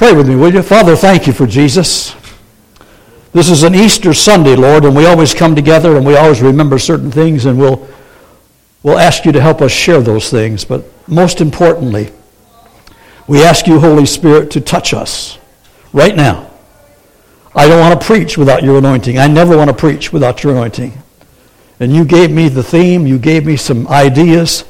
[0.00, 0.62] Pray with me, will you?
[0.62, 2.16] Father, thank you for Jesus.
[3.34, 6.78] This is an Easter Sunday, Lord, and we always come together and we always remember
[6.78, 7.86] certain things, and we'll,
[8.82, 10.64] we'll ask you to help us share those things.
[10.64, 12.12] But most importantly,
[13.28, 15.38] we ask you, Holy Spirit, to touch us
[15.92, 16.50] right now.
[17.54, 19.18] I don't want to preach without your anointing.
[19.18, 20.94] I never want to preach without your anointing.
[21.78, 24.64] And you gave me the theme, you gave me some ideas.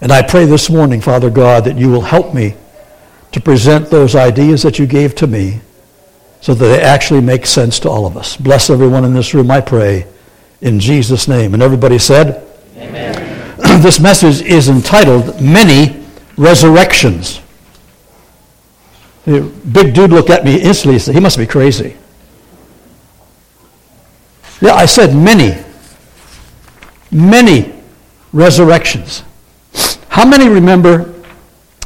[0.00, 2.56] And I pray this morning, Father God, that you will help me
[3.34, 5.60] to present those ideas that you gave to me
[6.40, 8.36] so that they actually make sense to all of us.
[8.36, 10.06] Bless everyone in this room, I pray,
[10.60, 11.52] in Jesus' name.
[11.52, 12.46] And everybody said,
[12.76, 13.56] Amen.
[13.82, 17.40] this message is entitled Many Resurrections.
[19.24, 19.40] The
[19.72, 21.96] big dude looked at me instantly and said, He must be crazy.
[24.60, 25.60] Yeah, I said many.
[27.10, 27.74] Many
[28.32, 29.24] resurrections.
[30.08, 31.13] How many remember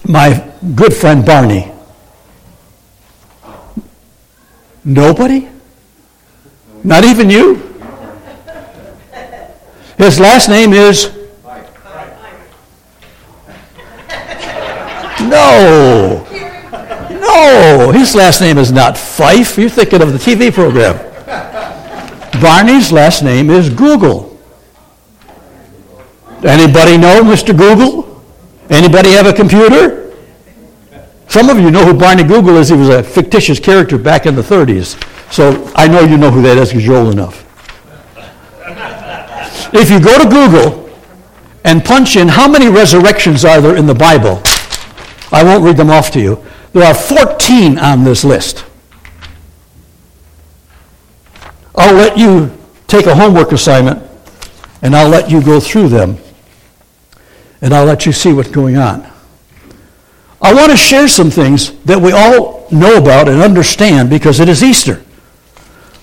[0.08, 1.70] my good friend Barney?
[4.84, 5.48] Nobody?
[6.82, 7.56] Not even you?
[9.98, 11.14] His last name is?
[15.20, 16.24] No.
[17.10, 17.90] No.
[17.92, 19.58] His last name is not Fife.
[19.58, 20.96] You're thinking of the TV program.
[22.40, 24.38] Barney's last name is Google.
[26.44, 27.56] Anybody know Mr.
[27.56, 28.07] Google?
[28.70, 30.14] Anybody have a computer?
[31.28, 32.68] Some of you know who Barney Google is.
[32.68, 35.02] He was a fictitious character back in the 30s.
[35.32, 37.44] So I know you know who that is because you're old enough.
[39.74, 40.90] if you go to Google
[41.64, 44.42] and punch in how many resurrections are there in the Bible,
[45.30, 46.42] I won't read them off to you.
[46.72, 48.64] There are 14 on this list.
[51.74, 52.50] I'll let you
[52.86, 54.02] take a homework assignment
[54.82, 56.18] and I'll let you go through them
[57.60, 59.10] and I'll let you see what's going on.
[60.40, 64.48] I want to share some things that we all know about and understand because it
[64.48, 65.02] is Easter.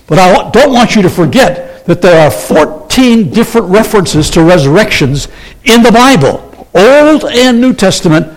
[0.06, 5.28] But I don't want you to forget that there are 14 different references to resurrections
[5.64, 8.36] in the Bible, Old and New Testament,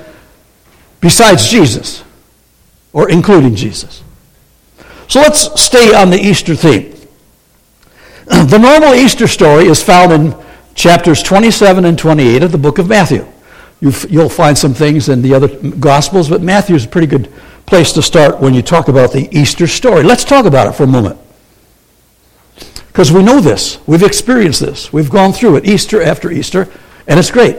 [1.01, 2.03] besides Jesus,
[2.93, 4.03] or including Jesus.
[5.07, 6.95] So let's stay on the Easter theme.
[8.29, 10.35] The normal Easter story is found in
[10.79, 13.25] chapters 27 and 28 of the book of Matthew
[13.81, 17.31] you will find some things in the other Gospels, but Matthew is a pretty good
[17.65, 20.03] place to start when you talk about the Easter story.
[20.03, 21.17] Let's talk about it for a moment.
[22.87, 23.79] Because we know this.
[23.87, 24.91] We've experienced this.
[24.91, 26.67] We've gone through it Easter after Easter,
[27.07, 27.57] and it's great.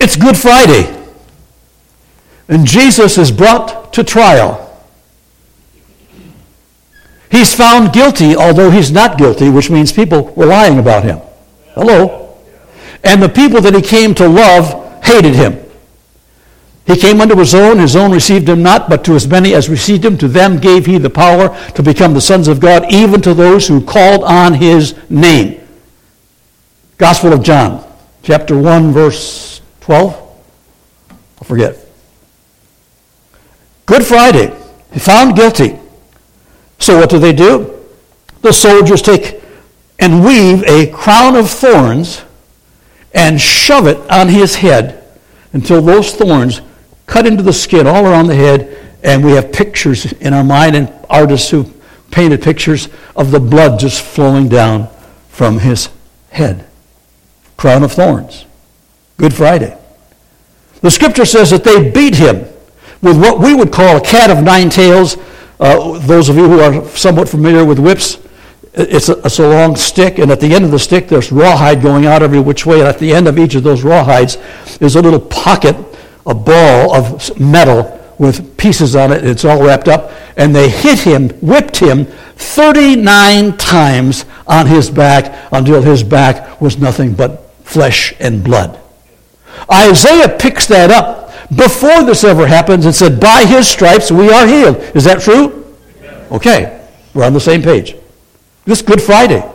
[0.00, 0.92] It's Good Friday,
[2.48, 4.58] and Jesus is brought to trial.
[7.30, 11.20] He's found guilty, although he's not guilty, which means people were lying about him.
[11.74, 12.38] Hello?
[13.04, 15.58] And the people that he came to love hated him.
[16.86, 19.68] He came unto his own, his own received him not, but to as many as
[19.68, 23.20] received him, to them gave he the power to become the sons of God, even
[23.22, 25.60] to those who called on his name.
[26.98, 27.84] Gospel of John,
[28.22, 30.18] chapter 1, verse 12.
[31.40, 31.76] I forget.
[33.86, 34.56] Good Friday.
[34.92, 35.78] He found guilty.
[36.78, 37.84] So what do they do?
[38.42, 39.41] The soldiers take
[40.02, 42.22] and weave a crown of thorns
[43.14, 45.04] and shove it on his head
[45.52, 46.60] until those thorns
[47.06, 48.76] cut into the skin all around the head.
[49.04, 51.72] And we have pictures in our mind and artists who
[52.10, 54.88] painted pictures of the blood just flowing down
[55.28, 55.88] from his
[56.30, 56.66] head.
[57.56, 58.44] Crown of thorns.
[59.18, 59.78] Good Friday.
[60.80, 62.40] The scripture says that they beat him
[63.02, 65.16] with what we would call a cat of nine tails.
[65.60, 68.18] Uh, those of you who are somewhat familiar with whips,
[68.74, 71.82] it's a, it's a long stick, and at the end of the stick, there's rawhide
[71.82, 72.80] going out every which way.
[72.80, 74.38] And at the end of each of those rawhides
[74.80, 75.76] is a little pocket,
[76.26, 79.24] a ball of metal with pieces on it.
[79.24, 80.10] It's all wrapped up.
[80.36, 82.06] And they hit him, whipped him
[82.36, 88.80] 39 times on his back until his back was nothing but flesh and blood.
[89.70, 94.46] Isaiah picks that up before this ever happens and said, By his stripes we are
[94.46, 94.76] healed.
[94.96, 95.76] Is that true?
[96.30, 97.96] Okay, we're on the same page.
[98.64, 99.48] This Good Friday.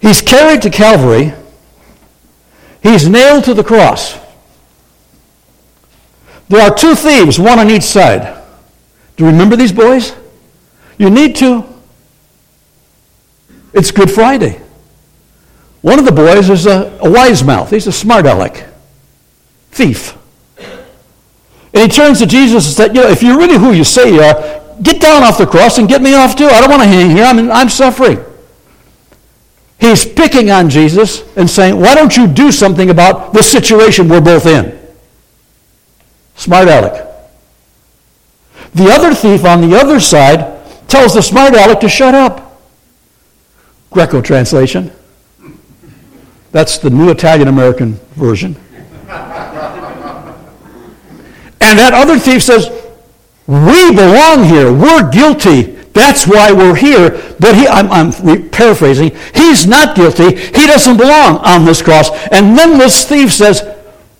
[0.00, 1.32] He's carried to Calvary.
[2.82, 4.18] He's nailed to the cross.
[6.48, 8.42] There are two thieves, one on each side.
[9.16, 10.14] Do you remember these boys?
[10.98, 11.64] You need to.
[13.72, 14.60] It's Good Friday.
[15.82, 17.70] One of the boys is a, a wise mouth.
[17.70, 18.66] He's a smart aleck.
[19.70, 20.16] Thief.
[21.72, 24.12] And he turns to Jesus and said, You know, if you're really who you say
[24.12, 26.46] you are, get down off the cross and get me off too.
[26.46, 27.24] I don't want to hang here.
[27.24, 28.24] I'm, I'm suffering.
[29.78, 34.20] He's picking on Jesus and saying, Why don't you do something about the situation we're
[34.20, 34.78] both in?
[36.34, 37.06] Smart aleck.
[38.74, 42.60] The other thief on the other side tells the smart aleck to shut up.
[43.90, 44.92] Greco translation.
[46.52, 48.56] That's the new Italian American version.
[51.60, 52.68] and that other thief says,
[53.50, 54.72] We belong here.
[54.72, 55.62] We're guilty.
[55.92, 57.10] That's why we're here.
[57.40, 60.36] But he, I'm, I'm paraphrasing, he's not guilty.
[60.36, 62.10] He doesn't belong on this cross.
[62.30, 63.68] And then this thief says,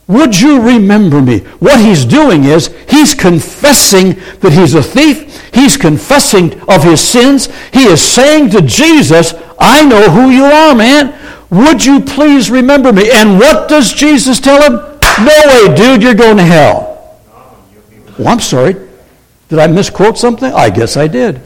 [0.08, 1.38] would you remember me?
[1.60, 5.54] What he's doing is he's confessing that he's a thief.
[5.54, 7.48] He's confessing of his sins.
[7.72, 11.16] He is saying to Jesus, I know who you are, man.
[11.50, 13.12] Would you please remember me?
[13.12, 14.72] And what does Jesus tell him?
[15.24, 17.16] No way, dude, you're going to hell.
[18.18, 18.89] Well, I'm sorry.
[19.50, 20.50] Did I misquote something?
[20.52, 21.42] I guess I did.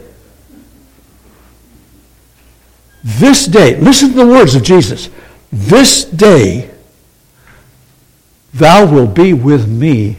[3.03, 5.09] This day, listen to the words of Jesus.
[5.51, 6.71] This day,
[8.53, 10.19] thou wilt be with me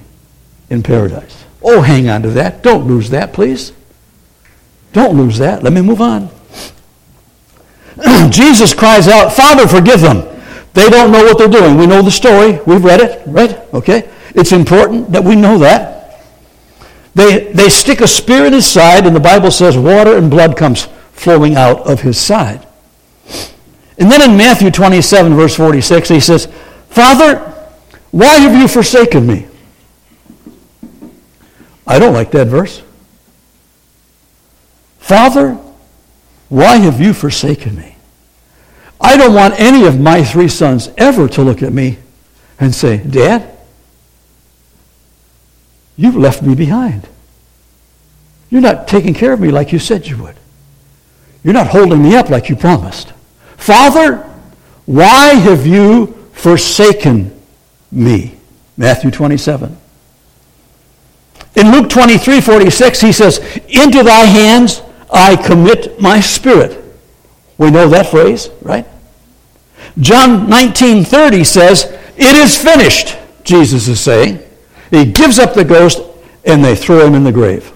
[0.70, 1.46] in paradise.
[1.64, 2.64] Oh, hang on to that.
[2.64, 3.72] Don't lose that, please.
[4.94, 5.62] Don't lose that.
[5.62, 6.30] Let me move on.
[8.32, 10.24] Jesus cries out, Father, forgive them.
[10.74, 11.78] They don't know what they're doing.
[11.78, 12.60] We know the story.
[12.66, 13.58] We've read it, right?
[13.74, 14.10] Okay?
[14.30, 16.05] It's important that we know that.
[17.16, 20.58] They, they stick a spear in his side, and the Bible says water and blood
[20.58, 20.84] comes
[21.14, 22.68] flowing out of his side.
[23.98, 26.48] And then in Matthew 27, verse 46, he says,
[26.90, 27.38] Father,
[28.12, 29.48] why have you forsaken me?
[31.88, 32.82] I don't like that verse.
[35.00, 35.54] Father,
[36.50, 37.96] why have you forsaken me?
[39.00, 42.00] I don't want any of my three sons ever to look at me
[42.60, 43.55] and say, Dad,
[45.98, 47.08] you've left me behind.
[48.50, 50.36] You're not taking care of me like you said you would.
[51.44, 53.14] You're not holding me up like you promised.
[53.58, 54.18] Father,
[54.86, 57.40] why have you forsaken
[57.92, 58.38] me?
[58.78, 59.78] Matthew 27.
[61.56, 64.82] In Luke 23, 46, he says, Into thy hands
[65.12, 66.84] I commit my spirit.
[67.58, 68.86] We know that phrase, right?
[70.00, 71.86] John 19, 30 says,
[72.18, 74.45] It is finished, Jesus is saying.
[74.92, 76.02] He gives up the ghost
[76.46, 77.72] and they throw him in the grave.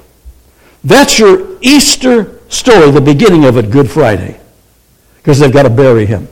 [0.84, 4.40] That's your Easter story, the beginning of it, Good Friday
[5.30, 6.28] because they've got to bury him.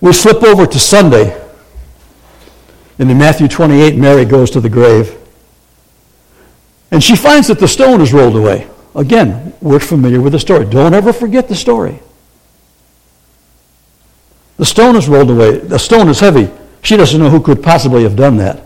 [0.00, 1.42] We slip over to Sunday.
[2.98, 5.16] And in Matthew 28, Mary goes to the grave.
[6.90, 8.68] And she finds that the stone is rolled away.
[8.94, 10.66] Again, we're familiar with the story.
[10.66, 12.00] Don't ever forget the story.
[14.58, 15.58] The stone is rolled away.
[15.58, 16.48] The stone is heavy.
[16.86, 18.62] She doesn't know who could possibly have done that.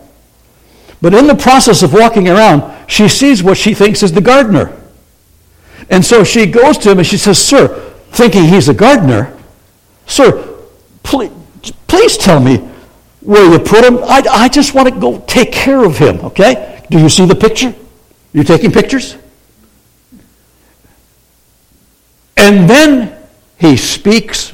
[1.01, 4.79] But in the process of walking around, she sees what she thinks is the gardener.
[5.89, 7.67] And so she goes to him and she says, Sir,
[8.11, 9.35] thinking he's a gardener,
[10.05, 10.55] Sir,
[11.01, 11.31] please,
[11.87, 12.57] please tell me
[13.21, 13.97] where you put him.
[14.03, 16.85] I, I just want to go take care of him, okay?
[16.91, 17.73] Do you see the picture?
[18.33, 19.17] You taking pictures?
[22.37, 23.17] And then
[23.57, 24.53] he speaks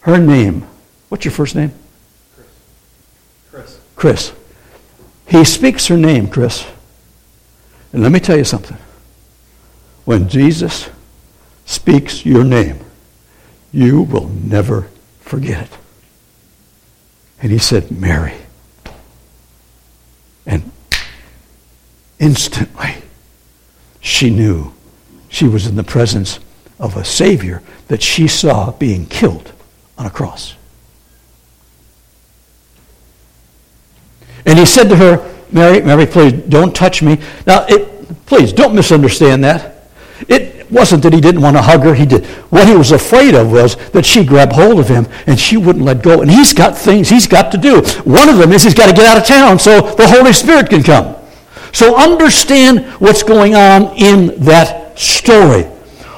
[0.00, 0.66] her name.
[1.08, 1.72] What's your first name?
[3.96, 4.32] Chris.
[5.26, 6.66] He speaks her name, Chris.
[7.92, 8.76] And let me tell you something
[10.04, 10.88] when Jesus
[11.64, 12.78] speaks your name,
[13.72, 14.88] you will never
[15.20, 15.78] forget it.
[17.42, 18.34] And he said, Mary.
[20.46, 20.70] And
[22.18, 22.94] instantly,
[24.00, 24.72] she knew
[25.28, 26.38] she was in the presence
[26.78, 29.52] of a Savior that she saw being killed
[29.98, 30.54] on a cross.
[34.46, 37.20] And he said to her, Mary, Mary, please don't touch me.
[37.46, 39.90] Now, it, please don't misunderstand that.
[40.28, 41.94] It wasn't that he didn't want to hug her.
[41.94, 42.24] He did.
[42.50, 45.84] What he was afraid of was that she grabbed hold of him and she wouldn't
[45.84, 46.22] let go.
[46.22, 47.82] And he's got things he's got to do.
[48.04, 50.70] One of them is he's got to get out of town so the Holy Spirit
[50.70, 51.14] can come.
[51.72, 55.64] So understand what's going on in that story.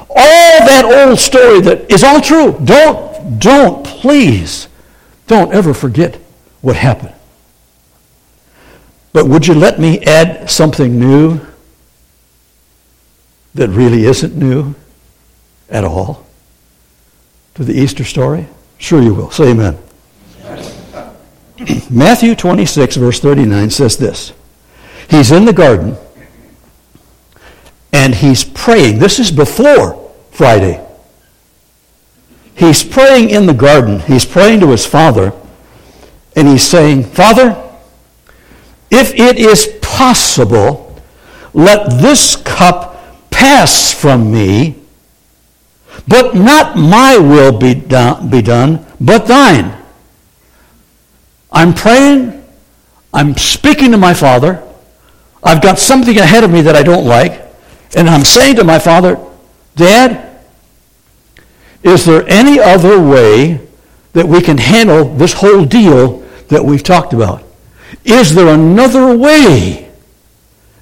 [0.09, 2.57] All that old story that is all true.
[2.65, 4.69] Don't, don't, please,
[5.27, 6.17] don't ever forget
[6.61, 7.15] what happened.
[9.13, 11.41] But would you let me add something new
[13.55, 14.75] that really isn't new
[15.71, 16.27] at all
[17.55, 18.47] to the Easter story?
[18.79, 19.31] Sure you will.
[19.31, 19.79] Say amen.
[21.91, 24.33] Matthew 26, verse 39 says this
[25.11, 25.97] He's in the garden
[27.93, 28.99] and he's praying.
[28.99, 30.85] This is before Friday.
[32.55, 34.01] He's praying in the garden.
[34.01, 35.33] He's praying to his Father
[36.37, 37.68] and he's saying, Father,
[38.91, 40.97] if it is possible,
[41.53, 44.77] let this cup pass from me,
[46.07, 49.77] but not my will be done, be done, but thine.
[51.51, 52.45] I'm praying.
[53.13, 54.63] I'm speaking to my father.
[55.43, 57.43] I've got something ahead of me that I don't like.
[57.97, 59.19] And I'm saying to my father,
[59.77, 60.41] Dad,
[61.83, 63.61] is there any other way
[64.13, 66.19] that we can handle this whole deal
[66.49, 67.43] that we've talked about?
[68.05, 69.91] Is there another way?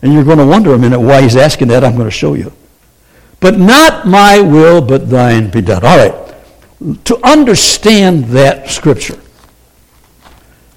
[0.02, 1.84] And you're going to wonder a minute why he's asking that.
[1.84, 2.52] I'm going to show you.
[3.40, 5.84] But not my will, but thine be done.
[5.84, 6.34] All right.
[7.04, 9.18] To understand that scripture,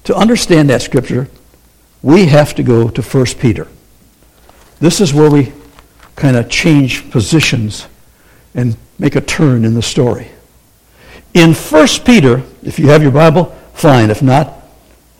[0.04, 1.28] to understand that scripture,
[2.02, 3.68] we have to go to 1 Peter.
[4.78, 5.52] This is where we
[6.16, 7.86] kind of change positions
[8.54, 10.30] and make a turn in the story.
[11.34, 14.10] In 1 Peter, if you have your Bible, fine.
[14.10, 14.52] If not,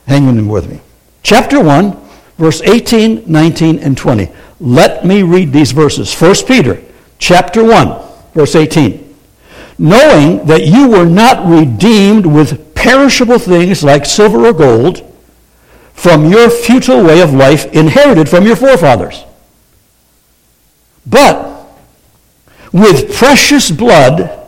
[0.06, 0.80] hang in with me.
[1.22, 1.96] Chapter 1,
[2.38, 4.30] verse 18, 19, and 20.
[4.60, 6.14] Let me read these verses.
[6.14, 6.82] 1 Peter,
[7.18, 8.02] chapter 1,
[8.34, 9.14] verse 18.
[9.78, 15.06] Knowing that you were not redeemed with perishable things like silver or gold
[15.92, 19.24] from your futile way of life inherited from your forefathers,
[21.06, 21.66] but
[22.72, 24.40] with precious blood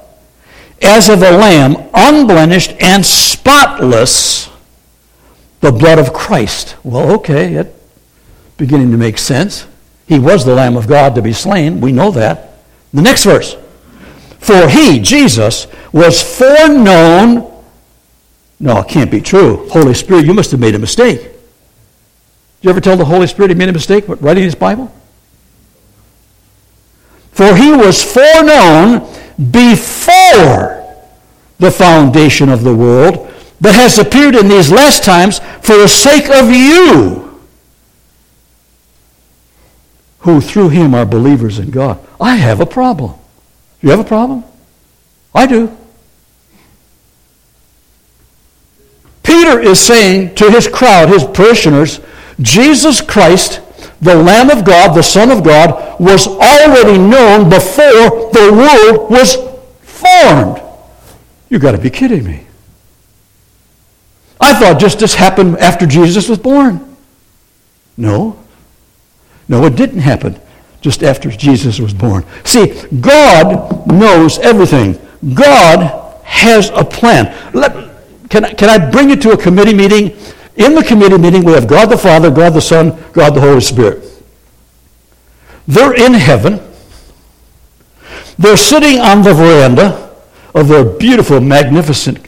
[0.81, 4.49] as of a lamb, unblemished and spotless,
[5.62, 6.76] the blood of Christ.
[6.85, 7.75] Well, okay, it
[8.59, 9.66] beginning to make sense.
[10.07, 11.81] He was the Lamb of God to be slain.
[11.81, 12.50] We know that.
[12.92, 13.57] The next verse.
[14.38, 17.50] For he, Jesus, was foreknown.
[18.61, 19.69] No, it can't be true.
[19.71, 21.21] Holy Spirit, you must have made a mistake.
[21.21, 21.31] Did
[22.61, 24.92] you ever tell the Holy Spirit he made a mistake writing his Bible?
[27.31, 29.09] For he was foreknown
[29.50, 30.85] before
[31.59, 33.31] the foundation of the world,
[33.62, 37.40] but has appeared in these last times for the sake of you,
[40.19, 41.99] who through him are believers in God.
[42.21, 43.14] I have a problem.
[43.81, 44.45] You have a problem?
[45.35, 45.75] I do.
[49.23, 52.00] Peter is saying to his crowd, his parishioners,
[52.40, 53.62] Jesus Christ
[54.02, 59.37] the Lamb of God, the Son of God, was already known before the world was
[59.83, 60.61] formed.
[61.49, 62.45] You've got to be kidding me.
[64.42, 66.96] I thought just this happened after Jesus was born.
[67.96, 68.38] No.
[69.49, 70.38] No, it didn't happen
[70.80, 72.25] just after Jesus was born.
[72.44, 74.99] See, God knows everything.
[75.34, 77.34] God has a plan.
[77.54, 77.72] Let,
[78.28, 80.16] can, I, can I bring you to a committee meeting
[80.56, 83.61] in the committee meeting, we have God the Father, God the Son, God the Holy
[83.61, 84.04] Spirit.
[85.66, 86.61] They're in heaven.
[88.38, 90.14] They're sitting on the veranda
[90.54, 92.26] of their beautiful, magnificent,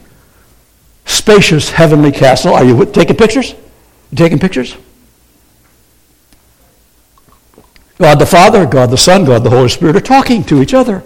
[1.05, 2.55] spacious heavenly castle.
[2.55, 3.55] Are you taking pictures?
[4.11, 4.77] You taking pictures?
[7.99, 11.05] God the Father, God the Son, God the Holy Spirit are talking to each other.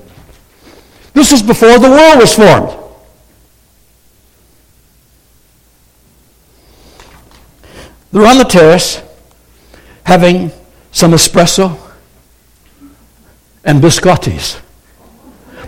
[1.12, 2.76] This is before the world was formed.
[8.10, 9.02] They're on the terrace
[10.04, 10.50] having
[10.92, 11.78] some espresso
[13.64, 14.60] and biscottis.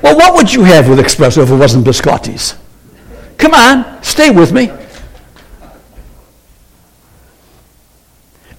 [0.03, 2.57] Well, what would you have with espresso if it wasn't biscottis?
[3.41, 4.71] Come on, stay with me.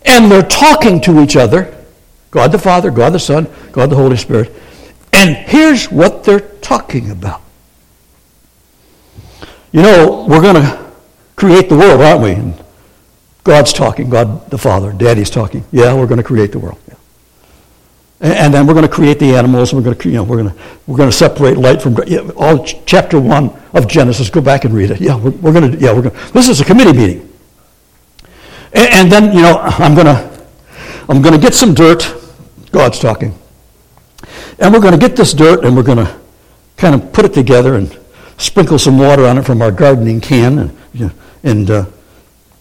[0.06, 1.78] And they're talking to each other
[2.32, 4.52] God the Father, God the Son, God the Holy Spirit.
[5.14, 7.42] And here's what they're talking about.
[9.74, 10.92] You know, we're going to
[11.36, 12.32] create the world, aren't we?
[12.32, 12.64] And
[13.44, 15.66] God's talking, God the Father, Daddy's talking.
[15.72, 16.80] Yeah, we're going to create the world.
[18.22, 19.74] And, then we're going to create the animals.
[19.74, 21.98] We're going to, you know, we're going to, we're going to separate light from
[22.38, 24.30] all chapter one of Genesis.
[24.30, 25.02] Go back and read it.
[25.02, 25.78] Yeah, we're, we're going to.
[25.78, 26.32] Yeah, we're going.
[26.32, 27.34] This is a committee meeting.
[28.74, 30.46] And, and then you know, I'm going to,
[31.10, 32.16] I'm going to get some dirt.
[32.72, 33.38] God's talking.
[34.60, 36.20] And we're going to get this dirt and we're going to
[36.78, 37.98] kind of put it together and
[38.38, 41.14] sprinkle some water on it from our gardening can and, you know,
[41.44, 41.86] and uh,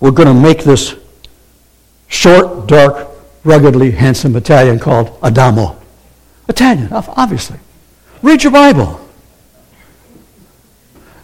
[0.00, 0.94] we're going to make this
[2.08, 3.09] short, dark,
[3.44, 5.80] ruggedly handsome Italian called Adamo.
[6.49, 7.59] Italian, obviously.
[8.23, 9.00] Read your Bible.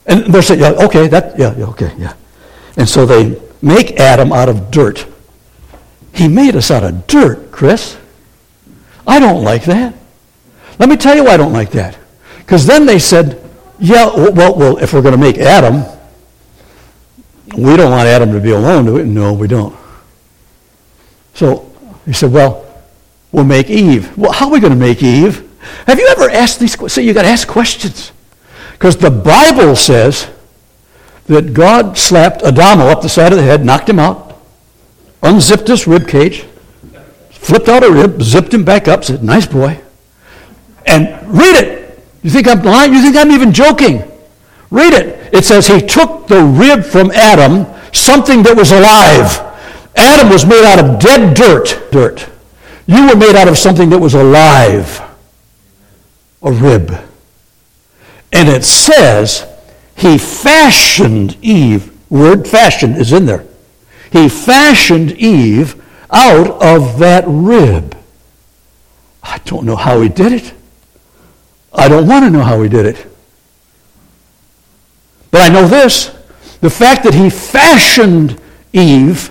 [0.06, 2.14] And they're saying, yeah, okay, that, yeah, yeah, okay, yeah.
[2.76, 5.06] And so they make Adam out of dirt.
[6.14, 7.98] He made us out of dirt, Chris.
[9.06, 9.94] I don't like that.
[10.78, 11.98] Let me tell you why I don't like that.
[12.38, 13.42] Because then they said,
[13.78, 15.84] yeah, well, well, if we're going to make Adam,
[17.56, 19.02] we don't want Adam to be alone, do we?
[19.02, 19.76] No, we don't.
[21.34, 21.70] So
[22.06, 22.64] he said, well,
[23.32, 24.16] we'll make Eve.
[24.16, 25.42] Well, how are we going to make Eve?
[25.86, 26.92] Have you ever asked these questions?
[26.94, 28.12] So you got to ask questions.
[28.72, 30.30] Because the Bible says
[31.26, 34.40] that God slapped Adamo up the side of the head, knocked him out,
[35.22, 36.44] unzipped his rib cage,
[37.30, 39.80] flipped out a rib, zipped him back up, said, nice boy.
[40.86, 42.04] And read it.
[42.22, 42.92] You think I'm lying?
[42.92, 44.02] You think I'm even joking?
[44.70, 45.34] Read it.
[45.34, 49.45] It says he took the rib from Adam, something that was alive,
[49.96, 51.90] Adam was made out of dead dirt.
[51.90, 52.28] Dirt.
[52.86, 55.00] You were made out of something that was alive.
[56.42, 56.90] A rib.
[58.32, 59.46] And it says
[59.96, 61.92] he fashioned Eve.
[62.10, 63.46] Word fashioned is in there.
[64.12, 67.96] He fashioned Eve out of that rib.
[69.22, 70.52] I don't know how he did it.
[71.72, 73.06] I don't want to know how he did it.
[75.30, 76.06] But I know this
[76.60, 78.40] the fact that he fashioned
[78.72, 79.30] Eve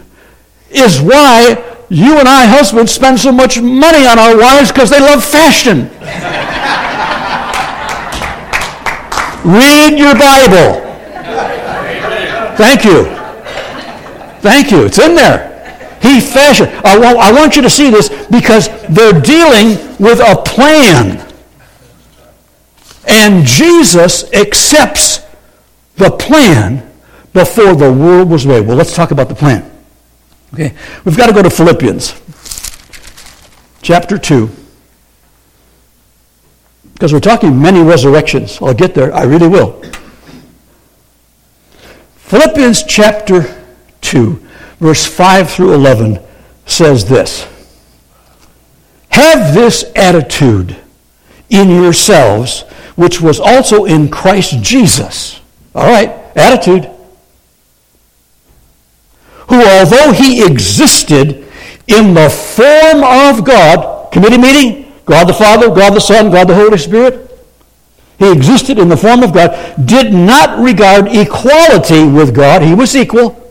[0.69, 4.99] is why you and I, husbands, spend so much money on our wives because they
[4.99, 5.89] love fashion.
[9.45, 10.81] Read your Bible.
[12.57, 13.05] Thank you.
[14.41, 14.85] Thank you.
[14.85, 15.51] It's in there.
[16.01, 16.69] He fashioned.
[16.83, 21.21] I want, I want you to see this because they're dealing with a plan.
[23.07, 25.19] And Jesus accepts
[25.95, 26.91] the plan
[27.33, 28.65] before the world was made.
[28.65, 29.74] Well, let's talk about the plan.
[30.55, 32.13] Okay, we've got to go to Philippians
[33.81, 34.49] chapter 2.
[36.93, 38.59] Because we're talking many resurrections.
[38.61, 39.83] I'll get there, I really will.
[42.15, 43.65] Philippians chapter
[43.99, 44.41] 2,
[44.79, 46.19] verse 5 through 11
[46.65, 47.45] says this
[49.09, 50.77] Have this attitude
[51.49, 52.61] in yourselves,
[52.95, 55.41] which was also in Christ Jesus.
[55.75, 56.94] All right, attitude
[59.49, 61.45] who, although he existed
[61.87, 66.55] in the form of God, committee meeting, God the Father, God the Son, God the
[66.55, 67.21] Holy Spirit,
[68.17, 72.61] he existed in the form of God, did not regard equality with God.
[72.61, 73.41] He was equal.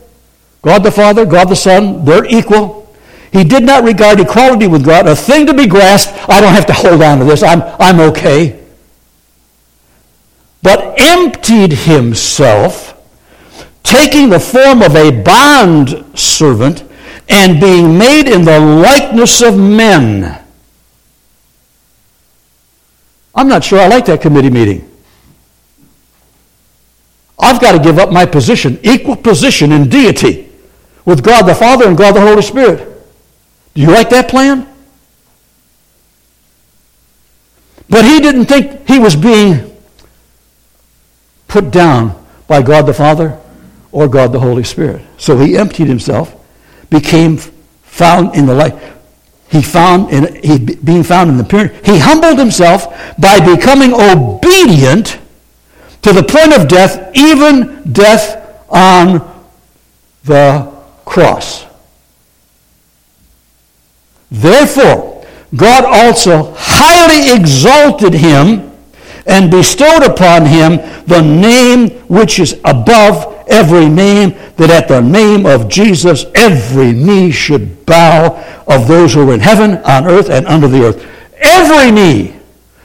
[0.63, 2.91] God the Father, God the Son, they're equal.
[3.31, 6.17] He did not regard equality with God a thing to be grasped.
[6.29, 7.43] I don't have to hold on to this.
[7.43, 8.63] I'm, I'm okay.
[10.63, 12.94] But emptied himself
[13.85, 16.83] taking the form of a bond servant
[17.29, 20.43] and being made in the likeness of men.
[23.33, 24.91] I'm not sure I like that committee meeting.
[27.37, 30.49] I've got to give up my position, equal position in deity
[31.05, 32.79] with God the Father and God the Holy Spirit.
[33.75, 34.67] Do you like that plan?
[37.87, 39.77] But he didn't think he was being
[41.47, 43.39] put down by God the Father
[43.95, 45.01] or God the Holy Spirit.
[45.17, 46.35] So he emptied himself,
[46.89, 48.75] became found in the light.
[49.49, 51.85] He found in he being found in the pyramid.
[51.85, 55.17] He humbled himself by becoming obedient
[56.01, 59.45] to the point of death, even death on
[60.25, 60.73] the
[61.05, 61.65] cross.
[64.29, 68.73] Therefore, God also highly exalted him
[69.25, 70.77] and bestowed upon him
[71.07, 77.31] the name which is above every name, that at the name of Jesus every knee
[77.31, 81.07] should bow of those who are in heaven, on earth, and under the earth.
[81.37, 82.35] Every knee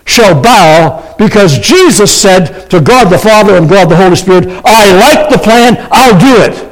[0.05, 4.92] shall bow because Jesus said to God the Father and God the Holy Spirit, I
[4.92, 6.70] like the plan, I'll do it.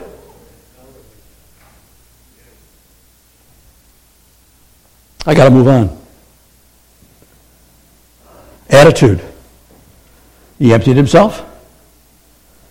[5.26, 5.96] I got to move on.
[8.70, 9.22] Attitude.
[10.58, 11.44] He emptied himself,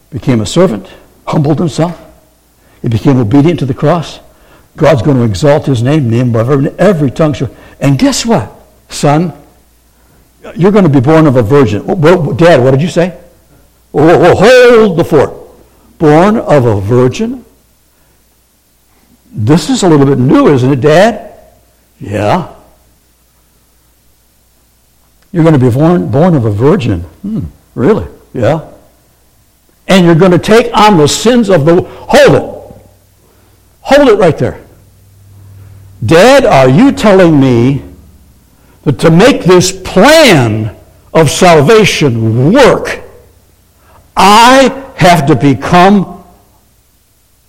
[0.09, 0.89] became a servant,
[1.27, 2.01] humbled himself.
[2.81, 4.19] He became obedient to the cross.
[4.75, 7.33] God's going to exalt his name, name above every, every tongue.
[7.33, 7.49] Shall.
[7.79, 8.51] And guess what,
[8.89, 9.33] son?
[10.55, 11.85] You're going to be born of a virgin.
[12.37, 13.19] Dad, what did you say?
[13.93, 15.33] Oh, hold the fort.
[15.97, 17.43] Born of a virgin?
[19.31, 21.39] This is a little bit new, isn't it, Dad?
[21.99, 22.53] Yeah.
[25.31, 27.01] You're going to be born, born of a virgin.
[27.01, 28.07] Hmm, really?
[28.33, 28.76] Yeah
[29.87, 32.57] and you're going to take on the sins of the hold it.
[33.81, 34.63] Hold it right there.
[36.05, 37.83] Dad are you telling me
[38.83, 40.75] that to make this plan
[41.13, 43.01] of salvation work
[44.15, 46.23] i have to become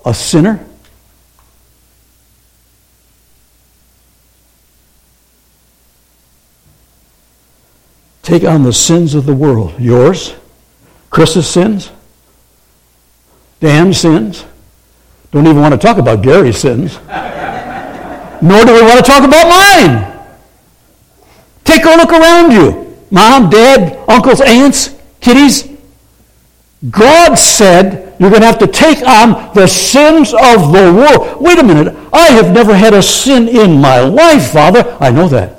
[0.04, 0.64] a sinner?
[8.22, 9.80] Take on the sins of the world.
[9.80, 10.34] Yours?
[11.08, 11.90] Chris's sins
[13.60, 14.44] Dan's sins.
[15.30, 16.98] Don't even want to talk about Gary's sins.
[18.40, 20.14] Nor do we want to talk about mine.
[21.64, 22.96] Take a look around you.
[23.10, 25.68] Mom, dad, uncles, aunts, kiddies.
[26.90, 31.40] God said you're going to have to take on the sins of the world.
[31.40, 31.94] Wait a minute.
[32.12, 34.96] I have never had a sin in my life, Father.
[35.00, 35.58] I know that.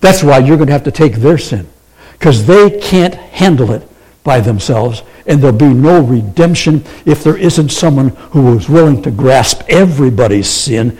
[0.00, 1.68] That's why you're going to have to take their sin.
[2.12, 3.86] Because they can't handle it.
[4.22, 9.10] By themselves, and there'll be no redemption if there isn't someone who is willing to
[9.10, 10.98] grasp everybody's sin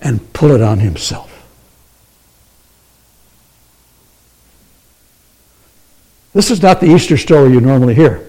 [0.00, 1.26] and pull it on himself.
[6.32, 8.26] This is not the Easter story you normally hear.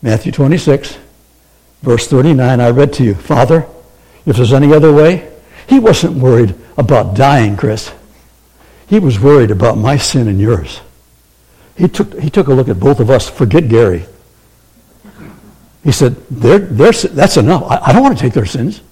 [0.00, 0.98] Matthew 26,
[1.82, 3.66] verse 39, I read to you, Father,
[4.26, 5.30] if there's any other way,
[5.66, 7.92] he wasn't worried about dying, Chris.
[8.94, 10.80] He was worried about my sin and yours.
[11.76, 13.28] He took, he took a look at both of us.
[13.28, 14.06] Forget Gary.
[15.82, 17.64] He said, they're, they're, that's enough.
[17.64, 18.82] I, I, don't want to take their sins.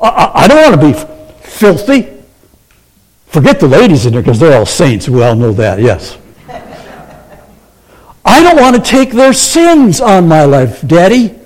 [0.00, 2.22] I, I, I don't want to be filthy.
[3.26, 5.08] Forget the ladies in there because they're all saints.
[5.08, 6.16] We all know that, yes.
[8.24, 11.36] I don't want to take their sins on my life, Daddy.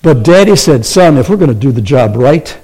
[0.00, 2.58] But Daddy said, Son, if we're going to do the job right,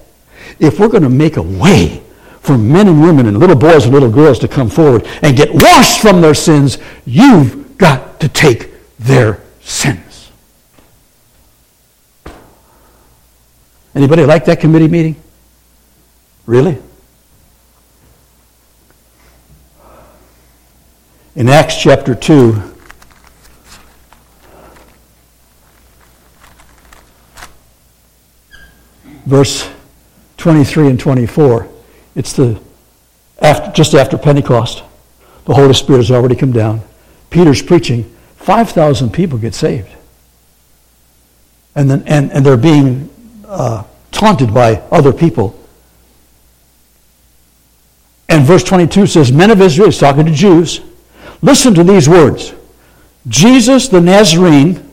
[0.59, 2.04] if we're going to make a way
[2.45, 5.49] for men and women and little boys and little girls to come forward and get
[5.51, 6.77] washed from their sins,
[7.07, 10.31] you've got to take their sins.
[13.95, 15.17] Anybody like that committee meeting?
[16.45, 16.77] Really?
[21.35, 22.53] In Acts chapter 2,
[29.25, 29.71] verse
[30.37, 31.74] 23 and 24.
[32.15, 32.61] It's the
[33.41, 34.83] after, just after Pentecost.
[35.47, 36.81] The Holy Spirit has already come down.
[37.31, 38.05] Peter's preaching.
[38.37, 39.89] 5,000 people get saved.
[41.75, 43.11] And, then, and, and they're being
[43.47, 45.59] uh, taunted by other people.
[48.29, 50.81] And verse 22 says, Men of Israel, he's talking to Jews,
[51.43, 52.55] listen to these words.
[53.29, 54.91] Jesus the Nazarene,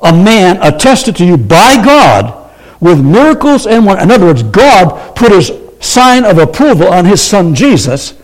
[0.00, 4.04] a man attested to you by God with miracles and wonders.
[4.04, 8.14] In other words, God put his sign of approval on his son Jesus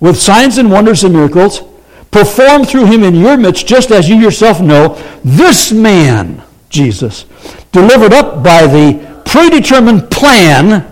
[0.00, 1.62] with signs and wonders and miracles
[2.10, 7.24] performed through him in your midst, just as you yourself know, this man, Jesus,
[7.72, 10.90] delivered up by the predetermined plan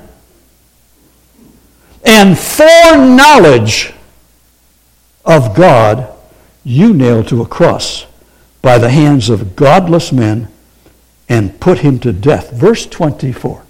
[2.05, 3.93] and foreknowledge
[5.25, 6.13] of God,
[6.63, 8.07] you nailed to a cross
[8.63, 10.49] by the hands of godless men
[11.29, 12.53] and put him to death.
[12.53, 13.63] Verse 24.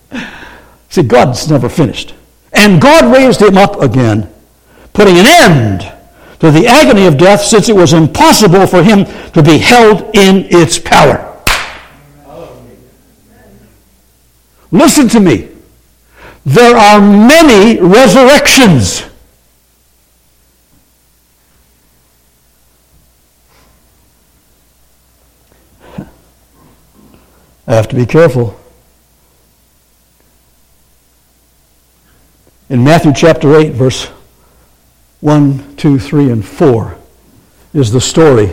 [0.96, 2.14] See, God's never finished.
[2.54, 4.32] And God raised him up again,
[4.94, 5.92] putting an end
[6.40, 10.46] to the agony of death, since it was impossible for him to be held in
[10.48, 11.38] its power.
[14.70, 15.50] Listen to me.
[16.46, 19.04] There are many resurrections.
[27.66, 28.58] I have to be careful.
[32.68, 34.06] In Matthew chapter 8, verse
[35.20, 36.98] 1, 2, 3, and 4
[37.72, 38.52] is the story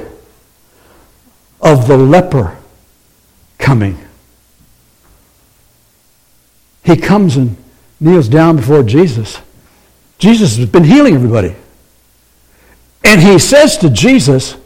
[1.62, 2.58] of the leper
[3.58, 3.97] coming.
[6.84, 7.58] He comes and
[7.99, 9.39] kneels down before Jesus.
[10.19, 11.56] Jesus has been healing everybody.
[13.04, 14.58] And he says to Jesus,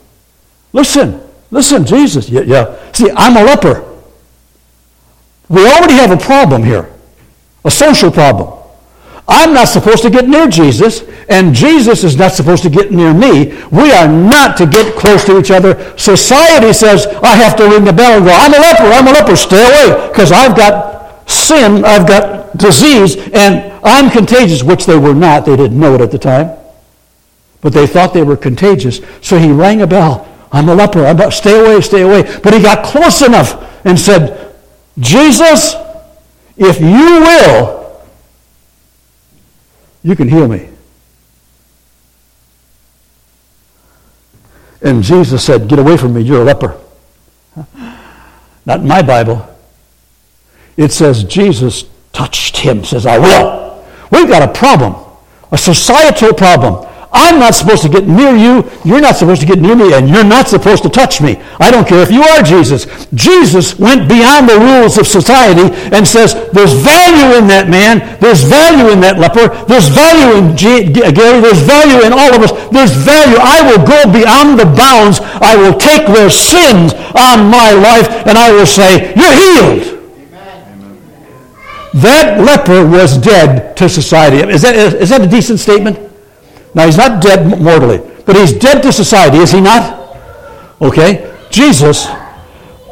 [0.74, 2.30] Listen, listen, Jesus.
[2.30, 2.92] Yeah, yeah.
[2.92, 3.84] See, I'm a leper.
[5.48, 6.92] We already have a problem here,
[7.64, 8.58] a social problem.
[9.28, 13.14] I'm not supposed to get near Jesus, and Jesus is not supposed to get near
[13.14, 13.48] me.
[13.72, 15.76] We are not to get close to each other.
[15.98, 19.12] Society says, I have to ring the bell and go, I'm a leper, I'm a
[19.12, 24.98] leper, stay away, because I've got sin, I've got disease, and I'm contagious, which they
[24.98, 25.46] were not.
[25.46, 26.58] They didn't know it at the time.
[27.60, 29.02] But they thought they were contagious.
[29.22, 30.26] So he rang a bell.
[30.52, 31.06] I'm a leper.
[31.06, 32.24] I'm a, stay away, stay away.
[32.42, 34.56] But he got close enough and said,
[35.00, 35.76] Jesus,
[36.58, 37.77] if you will,
[40.04, 40.70] you can heal me.
[44.82, 46.80] And Jesus said, Get away from me, you're a leper.
[48.66, 49.48] Not in my Bible.
[50.76, 53.86] It says Jesus touched him, says, I will.
[54.12, 54.96] We've got a problem,
[55.52, 56.87] a societal problem.
[57.12, 58.70] I'm not supposed to get near you.
[58.84, 61.40] You're not supposed to get near me, and you're not supposed to touch me.
[61.60, 62.86] I don't care if you are Jesus.
[63.14, 68.20] Jesus went beyond the rules of society and says, There's value in that man.
[68.20, 69.48] There's value in that leper.
[69.66, 71.40] There's value in G- Gary.
[71.40, 72.52] There's value in all of us.
[72.76, 73.40] There's value.
[73.40, 75.24] I will go beyond the bounds.
[75.24, 79.96] I will take their sins on my life, and I will say, You're healed.
[81.96, 84.38] That leper was dead to society.
[84.38, 86.07] Is that, is that a decent statement?
[86.78, 90.16] Now, he's not dead mortally, but he's dead to society, is he not?
[90.80, 91.36] Okay?
[91.50, 92.08] Jesus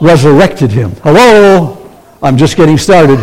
[0.02, 0.92] resurrected him.
[1.04, 1.78] Hello?
[2.22, 3.20] I'm just getting started.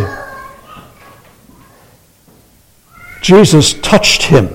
[3.21, 4.49] Jesus touched him.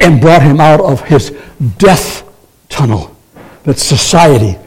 [0.00, 1.36] and brought him out of his
[1.78, 2.24] death
[2.68, 3.16] tunnel
[3.64, 4.58] that society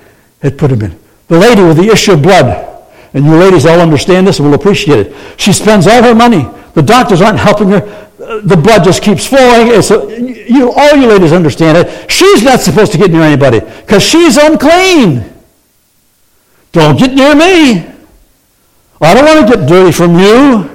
[0.41, 0.99] had put him in.
[1.27, 4.55] The lady with the issue of blood, and you ladies all understand this and will
[4.55, 5.15] appreciate it.
[5.37, 6.47] She spends all her money.
[6.73, 8.08] The doctors aren't helping her.
[8.29, 9.69] The blood just keeps flowing.
[9.69, 12.11] It's a, you, all you ladies understand it.
[12.11, 15.33] She's not supposed to get near anybody because she's unclean.
[16.71, 17.87] Don't get near me.
[19.01, 20.69] I don't want to get dirty from you.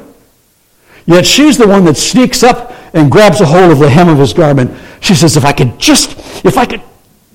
[1.06, 4.18] Yet she's the one that sneaks up and grabs a hold of the hem of
[4.18, 4.76] his garment.
[5.00, 6.82] She says, If I could just, if I could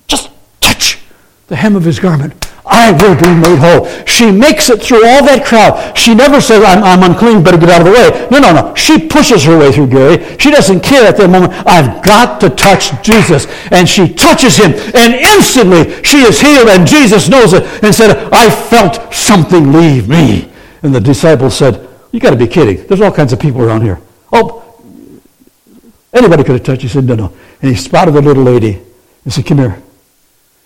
[0.06, 0.30] just
[0.60, 0.98] touch
[1.46, 3.86] the hem of his garment, I will be made whole.
[4.04, 5.96] She makes it through all that crowd.
[5.96, 8.28] She never says, I'm, I'm unclean, better get out of the way.
[8.30, 8.74] No, no, no.
[8.74, 10.38] She pushes her way through Gary.
[10.38, 11.52] She doesn't care at that moment.
[11.66, 13.46] I've got to touch Jesus.
[13.70, 18.30] And she touches him, and instantly she is healed, and Jesus knows it and said,
[18.32, 20.50] I felt something leave me.
[20.82, 22.86] And the disciples said, You got to be kidding.
[22.86, 24.00] There's all kinds of people around here.
[24.32, 24.80] Oh,
[26.12, 26.82] anybody could have touched.
[26.82, 27.32] He said, No, no.
[27.62, 28.80] And he spotted the little lady
[29.24, 29.82] and said, Come here.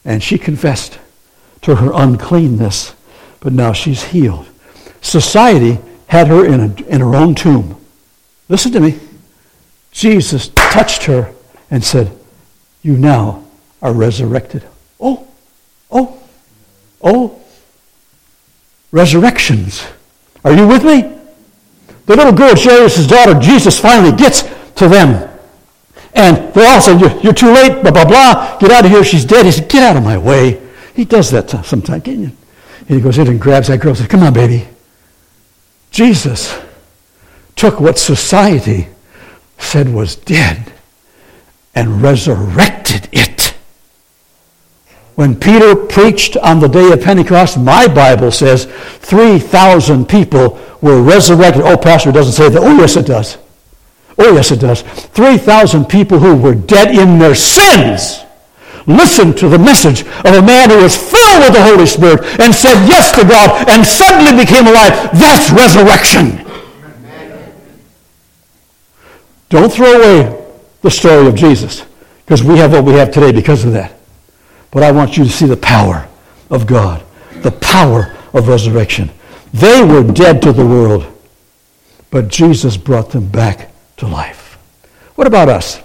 [0.04, 0.98] And she confessed
[1.64, 2.94] to her uncleanness,
[3.40, 4.46] but now she's healed.
[5.00, 7.80] Society had her in, a, in her own tomb.
[8.48, 8.98] Listen to me.
[9.90, 11.32] Jesus touched her
[11.70, 12.16] and said,
[12.82, 13.44] You now
[13.80, 14.64] are resurrected.
[15.00, 15.26] Oh,
[15.90, 16.22] oh,
[17.02, 17.40] oh.
[18.92, 19.86] Resurrections.
[20.44, 21.16] Are you with me?
[22.06, 24.42] The little girl, Jairus' daughter, Jesus finally gets
[24.76, 25.30] to them.
[26.12, 28.58] And they're all saying, you're too late, blah, blah, blah.
[28.58, 29.02] Get out of here.
[29.02, 29.46] She's dead.
[29.46, 30.63] He said, Get out of my way.
[30.94, 32.06] He does that sometimes.
[32.06, 32.36] And
[32.86, 34.66] he goes in and grabs that girl and says, Come on, baby.
[35.90, 36.60] Jesus
[37.56, 38.88] took what society
[39.58, 40.72] said was dead
[41.74, 43.54] and resurrected it.
[45.14, 51.62] When Peter preached on the day of Pentecost, my Bible says 3,000 people were resurrected.
[51.62, 52.60] Oh, Pastor, doesn't say that.
[52.60, 53.38] Oh, yes, it does.
[54.18, 54.82] Oh, yes, it does.
[54.82, 58.23] 3,000 people who were dead in their sins
[58.86, 62.54] listened to the message of a man who was filled with the Holy Spirit and
[62.54, 65.10] said yes to God and suddenly became alive.
[65.18, 66.44] That's resurrection.
[69.48, 70.46] Don't throw away
[70.82, 71.84] the story of Jesus
[72.24, 73.92] because we have what we have today because of that.
[74.70, 76.08] But I want you to see the power
[76.50, 77.04] of God,
[77.42, 79.10] the power of resurrection.
[79.52, 81.06] They were dead to the world,
[82.10, 84.58] but Jesus brought them back to life.
[85.14, 85.80] What about us?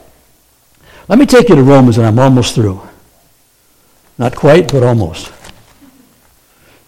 [1.08, 2.82] Let me take you to Romans, and I'm almost through.
[4.20, 5.32] Not quite, but almost.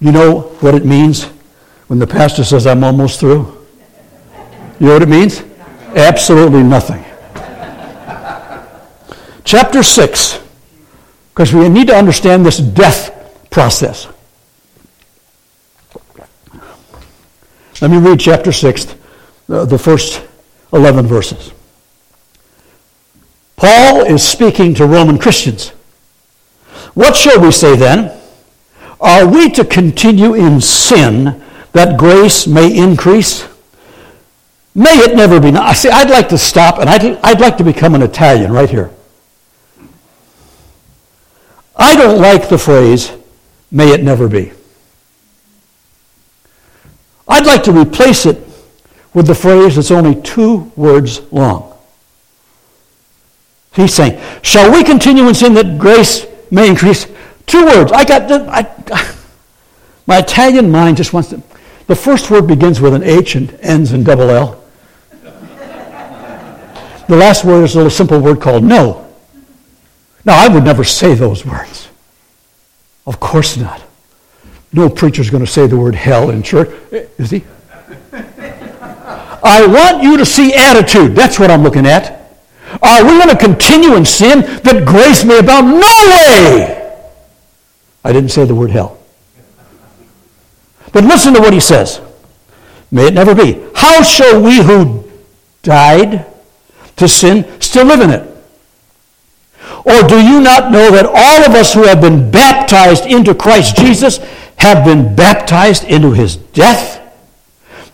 [0.01, 1.23] You know what it means
[1.87, 3.57] when the pastor says, I'm almost through?
[4.79, 5.41] You know what it means?
[5.95, 7.05] Absolutely nothing.
[9.45, 10.39] Chapter 6,
[11.29, 14.07] because we need to understand this death process.
[17.81, 18.95] Let me read chapter 6,
[19.47, 20.21] the first
[20.73, 21.53] 11 verses.
[23.55, 25.71] Paul is speaking to Roman Christians.
[26.93, 28.17] What shall we say then?
[28.99, 31.41] Are we to continue in sin
[31.73, 33.47] that grace may increase?
[34.75, 35.49] May it never be.
[35.49, 38.69] I see, I'd like to stop and I'd, I'd like to become an Italian right
[38.69, 38.91] here.
[41.75, 43.11] I don't like the phrase,
[43.71, 44.51] may it never be.
[47.27, 48.45] I'd like to replace it
[49.13, 51.77] with the phrase that's only two words long.
[53.73, 57.07] He's saying, Shall we continue in sin that grace may increase.
[57.47, 57.91] Two words.
[57.91, 59.15] I got I,
[60.05, 61.41] my Italian mind just wants to.
[61.87, 64.63] The first word begins with an H and ends in double L.
[67.07, 69.07] The last word is a little simple word called no.
[70.23, 71.89] Now, I would never say those words.
[73.05, 73.81] Of course not.
[74.71, 77.43] No preacher's going to say the word hell in church, eh, is he?
[79.43, 81.15] I want you to see attitude.
[81.15, 82.20] That's what I'm looking at.
[82.81, 85.67] Are we going to continue in sin that grace may abound?
[85.71, 86.77] No way!
[88.03, 88.97] I didn't say the word hell.
[90.93, 92.01] But listen to what he says.
[92.91, 93.63] May it never be.
[93.75, 95.09] How shall we who
[95.63, 96.25] died
[96.97, 98.27] to sin still live in it?
[99.85, 103.77] Or do you not know that all of us who have been baptized into Christ
[103.77, 104.17] Jesus
[104.57, 106.99] have been baptized into his death?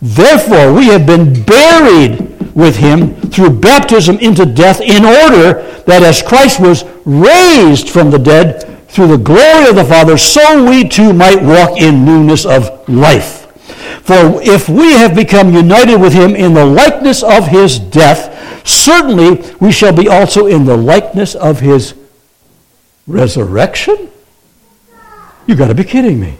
[0.01, 6.23] Therefore, we have been buried with him through baptism into death, in order that as
[6.23, 11.13] Christ was raised from the dead through the glory of the Father, so we too
[11.13, 13.45] might walk in newness of life.
[14.01, 19.43] For if we have become united with him in the likeness of his death, certainly
[19.59, 21.93] we shall be also in the likeness of his
[23.05, 24.09] resurrection?
[25.45, 26.37] You got to be kidding me.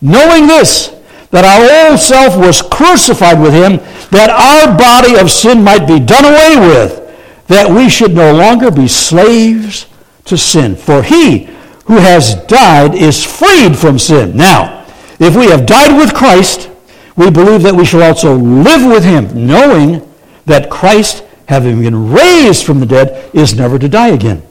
[0.00, 0.92] Knowing this,
[1.32, 3.78] that our old self was crucified with him,
[4.10, 8.70] that our body of sin might be done away with, that we should no longer
[8.70, 9.86] be slaves
[10.26, 10.76] to sin.
[10.76, 11.44] For he
[11.86, 14.36] who has died is freed from sin.
[14.36, 14.86] Now,
[15.18, 16.68] if we have died with Christ,
[17.16, 20.06] we believe that we shall also live with him, knowing
[20.44, 24.42] that Christ, having been raised from the dead, is never to die again.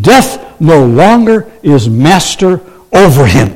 [0.00, 2.60] Death no longer is master
[2.92, 3.55] over him.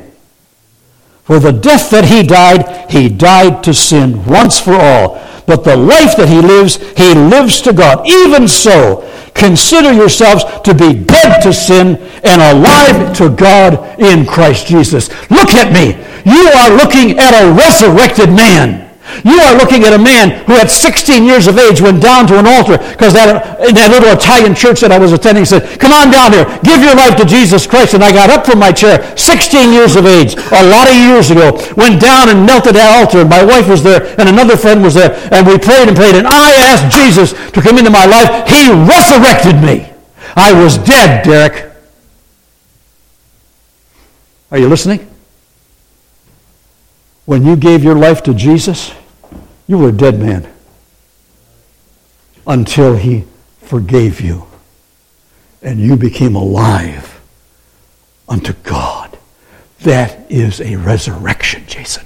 [1.31, 5.15] For the death that he died, he died to sin once for all.
[5.47, 8.05] But the life that he lives, he lives to God.
[8.05, 14.67] Even so, consider yourselves to be dead to sin and alive to God in Christ
[14.67, 15.07] Jesus.
[15.31, 15.95] Look at me.
[16.29, 18.90] You are looking at a resurrected man.
[19.23, 22.39] You are looking at a man who at 16 years of age went down to
[22.39, 25.91] an altar because that, in that little Italian church that I was attending said, come
[25.91, 27.93] on down here, give your life to Jesus Christ.
[27.93, 31.29] And I got up from my chair, 16 years of age, a lot of years
[31.29, 33.21] ago, went down and knelt at that altar.
[33.21, 35.13] And my wife was there and another friend was there.
[35.31, 36.15] And we prayed and prayed.
[36.15, 38.47] And I asked Jesus to come into my life.
[38.47, 39.91] He resurrected me.
[40.35, 41.71] I was dead, Derek.
[44.51, 45.07] Are you listening?
[47.25, 48.93] When you gave your life to Jesus,
[49.71, 50.45] you were a dead man
[52.45, 53.23] until he
[53.61, 54.45] forgave you
[55.61, 57.21] and you became alive
[58.27, 59.17] unto God.
[59.83, 62.03] That is a resurrection, Jason.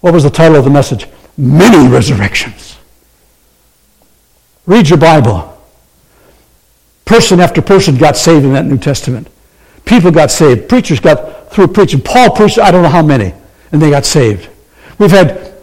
[0.00, 1.06] What was the title of the message?
[1.38, 2.76] Many resurrections.
[4.66, 5.56] Read your Bible.
[7.04, 9.28] Person after person got saved in that New Testament.
[9.84, 10.68] People got saved.
[10.68, 12.00] Preachers got through preaching.
[12.00, 13.32] Paul preached, I don't know how many,
[13.70, 14.48] and they got saved.
[14.98, 15.54] We've had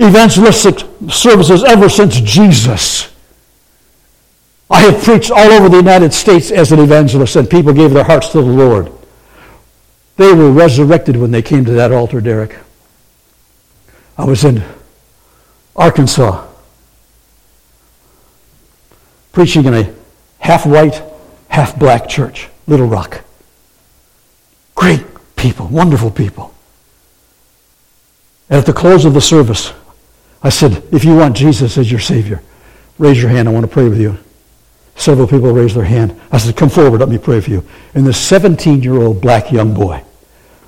[0.00, 3.12] evangelistic services ever since Jesus.
[4.68, 8.04] I have preached all over the United States as an evangelist, and people gave their
[8.04, 8.90] hearts to the Lord.
[10.16, 12.56] They were resurrected when they came to that altar, Derek.
[14.18, 14.62] I was in
[15.74, 16.46] Arkansas
[19.32, 19.94] preaching in a
[20.38, 21.02] half white,
[21.48, 23.22] half black church, Little Rock.
[24.74, 25.04] Great
[25.36, 26.54] people, wonderful people.
[28.48, 29.72] And at the close of the service,
[30.42, 32.42] I said, if you want Jesus as your Savior,
[32.98, 33.48] raise your hand.
[33.48, 34.18] I want to pray with you.
[34.94, 36.18] Several people raised their hand.
[36.32, 37.00] I said, come forward.
[37.00, 37.64] Let me pray for you.
[37.94, 40.02] And this 17-year-old black young boy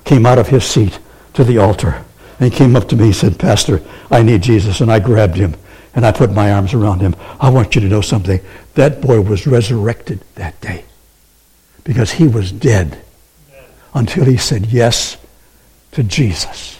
[0.04, 0.98] came out of his seat
[1.34, 2.04] to the altar
[2.40, 4.80] and came up to me and said, Pastor, I need Jesus.
[4.80, 5.54] And I grabbed him
[5.94, 7.16] and I put my arms around him.
[7.40, 8.40] I want you to know something.
[8.74, 10.84] That boy was resurrected that day
[11.84, 13.02] because he was dead
[13.94, 15.16] until he said yes
[15.92, 16.77] to Jesus.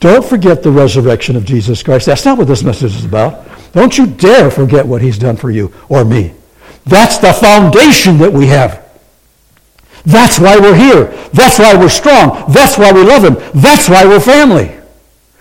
[0.00, 2.06] Don't forget the resurrection of Jesus Christ.
[2.06, 3.46] That's not what this message is about.
[3.72, 6.34] Don't you dare forget what he's done for you or me.
[6.86, 8.86] That's the foundation that we have.
[10.06, 11.04] That's why we're here.
[11.34, 12.50] That's why we're strong.
[12.50, 13.34] That's why we love him.
[13.54, 14.74] That's why we're family.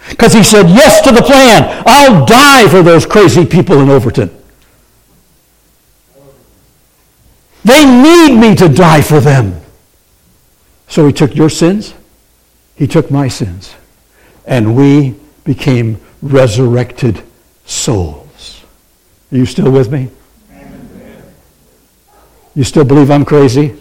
[0.09, 1.81] Because he said yes to the plan.
[1.85, 4.29] I'll die for those crazy people in Overton.
[7.63, 9.61] They need me to die for them.
[10.89, 11.93] So he took your sins.
[12.75, 13.75] He took my sins
[14.49, 17.23] and we became resurrected
[17.65, 18.65] souls.
[19.31, 20.09] Are you still with me?
[22.55, 23.75] You still believe I'm crazy?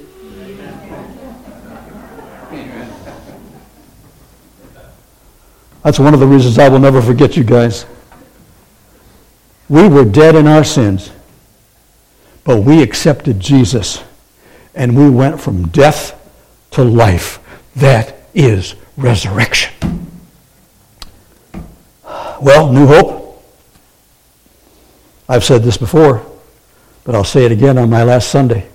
[5.83, 7.87] That's one of the reasons I will never forget you guys.
[9.71, 11.11] We were dead in our sins,
[12.45, 14.05] but we accepted Jesus
[14.75, 16.15] and we went from death
[16.73, 17.39] to life.
[17.75, 19.78] That is resurrection.
[22.41, 23.43] Well, New Hope.
[25.29, 26.25] I've said this before,
[27.05, 28.67] but I'll say it again on my last Sunday.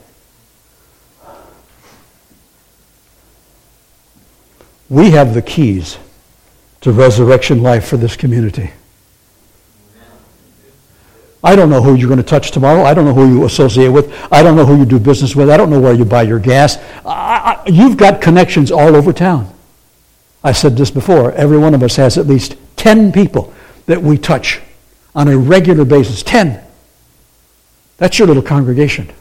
[4.90, 5.98] We have the keys
[6.82, 8.72] to resurrection life for this community.
[11.44, 12.84] I don't know who you're going to touch tomorrow.
[12.84, 14.14] I don't know who you associate with.
[14.32, 15.50] I don't know who you do business with.
[15.50, 16.78] I don't know where you buy your gas.
[17.06, 19.54] I, I, you've got connections all over town.
[20.44, 21.32] I said this before.
[21.34, 23.54] Every one of us has at least 10 people
[23.86, 24.62] that we touch
[25.16, 26.24] on a regular basis.
[26.24, 26.64] 10.
[27.98, 29.12] That's your little congregation.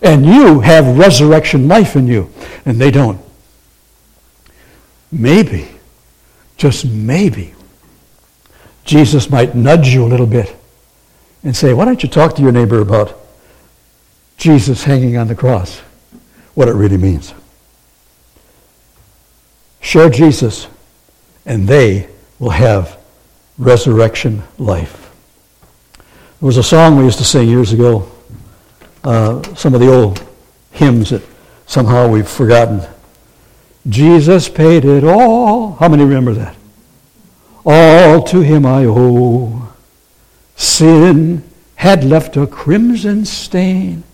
[0.00, 2.30] And you have resurrection life in you,
[2.66, 3.20] and they don't.
[5.10, 5.68] Maybe,
[6.56, 7.54] just maybe,
[8.84, 10.56] Jesus might nudge you a little bit
[11.44, 13.18] and say, Why don't you talk to your neighbor about
[14.36, 15.78] Jesus hanging on the cross?
[16.54, 17.32] What it really means.
[19.80, 20.66] Share Jesus,
[21.46, 22.98] and they will have
[23.58, 25.10] resurrection life.
[26.40, 28.10] There was a song we used to sing years ago,
[29.04, 30.24] uh, some of the old
[30.72, 31.22] hymns that
[31.66, 32.82] somehow we've forgotten.
[33.88, 35.72] Jesus paid it all.
[35.72, 36.56] How many remember that?
[37.64, 39.68] All to him I owe.
[40.56, 41.44] Sin
[41.76, 44.04] had left a crimson stain.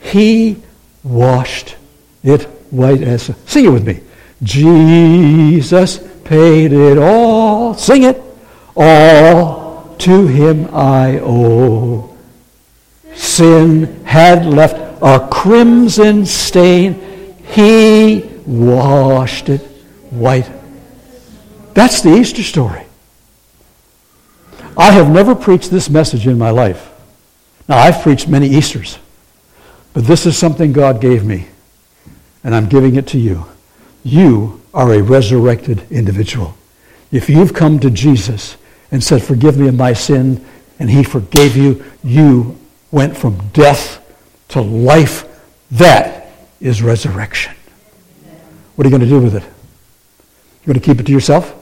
[0.00, 0.62] He
[1.02, 1.76] washed
[2.22, 4.00] it white as sing it with me.
[4.42, 7.74] Jesus paid it all.
[7.74, 8.22] Sing it.
[8.76, 12.14] All to him I owe.
[13.14, 17.34] Sin had left a crimson stain.
[17.52, 19.62] He washed it
[20.10, 20.50] white.
[21.74, 22.82] That's the Easter story.
[24.76, 26.92] I have never preached this message in my life.
[27.68, 28.98] Now, I've preached many Easters,
[29.92, 31.48] but this is something God gave me,
[32.44, 33.46] and I'm giving it to you.
[34.04, 36.54] You are a resurrected individual.
[37.10, 38.56] If you've come to Jesus
[38.90, 40.44] and said, Forgive me of my sin,
[40.78, 42.58] and He forgave you, you
[42.90, 44.02] went from death
[44.48, 45.24] to life.
[45.72, 46.28] That
[46.60, 47.54] is resurrection.
[48.74, 49.42] What are you going to do with it?
[49.42, 51.54] You're going to keep it to yourself?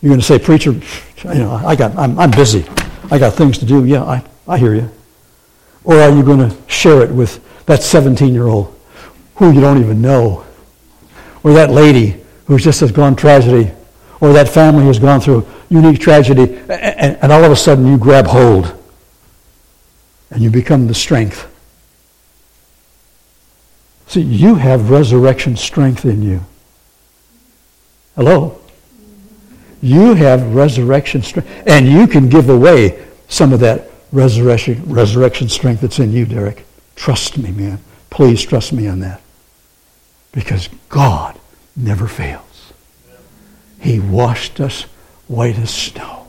[0.00, 2.64] You're going to say, Preacher, you know, I got, I'm, I'm busy.
[3.10, 3.84] I got things to do.
[3.84, 4.90] Yeah, I, I hear you.
[5.84, 8.78] Or are you going to share it with that 17 year old
[9.36, 10.44] who you don't even know?
[11.42, 13.72] Or that lady who just has gone tragedy?
[14.20, 16.58] Or that family who's gone through unique tragedy?
[16.68, 18.74] And, and all of a sudden you grab hold
[20.30, 21.46] and you become the strength.
[24.08, 26.40] See, you have resurrection strength in you.
[28.16, 28.58] Hello?
[29.80, 31.48] You have resurrection strength.
[31.66, 36.64] And you can give away some of that resurrection, resurrection strength that's in you, Derek.
[36.96, 37.78] Trust me, man.
[38.10, 39.20] Please trust me on that.
[40.32, 41.38] Because God
[41.76, 42.47] never fails.
[43.80, 44.82] He washed us
[45.26, 46.26] white as snow.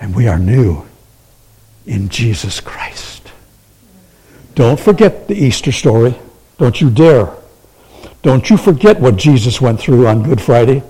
[0.00, 0.84] And we are new
[1.86, 3.22] in Jesus Christ.
[4.54, 6.14] Don't forget the Easter story.
[6.58, 7.32] Don't you dare.
[8.22, 10.82] Don't you forget what Jesus went through on Good Friday.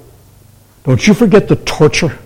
[0.85, 2.17] Don't you forget the torture,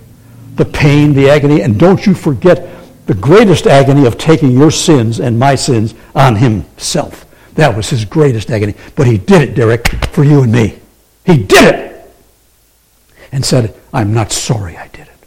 [0.56, 2.68] the pain, the agony, and don't you forget
[3.06, 7.26] the greatest agony of taking your sins and my sins on himself.
[7.54, 8.74] That was his greatest agony.
[8.94, 10.78] But he did it, Derek, for you and me.
[11.24, 11.89] He did it!
[13.32, 15.26] And said, I'm not sorry I did it.